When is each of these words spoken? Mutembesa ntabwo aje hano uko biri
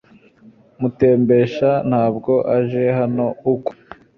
Mutembesa 0.79 1.69
ntabwo 1.89 2.33
aje 2.57 2.83
hano 2.99 3.25
uko 3.53 3.69
biri 3.75 3.89